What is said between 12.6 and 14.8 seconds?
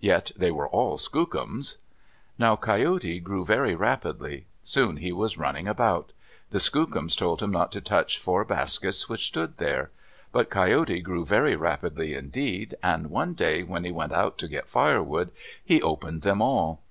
and one day when they went out to get